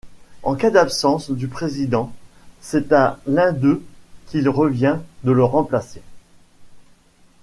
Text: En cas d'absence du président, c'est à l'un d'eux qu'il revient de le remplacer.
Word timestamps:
En 0.41 0.55
cas 0.55 0.71
d'absence 0.71 1.29
du 1.29 1.47
président, 1.47 2.11
c'est 2.59 2.91
à 2.91 3.19
l'un 3.27 3.51
d'eux 3.51 3.83
qu'il 4.25 4.49
revient 4.49 4.97
de 5.23 5.31
le 5.31 5.43
remplacer. 5.43 6.01